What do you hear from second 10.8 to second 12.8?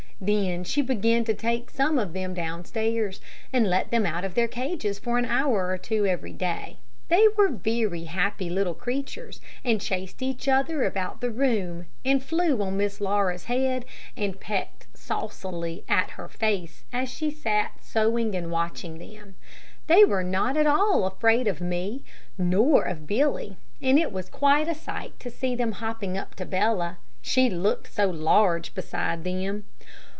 about the room, and flew on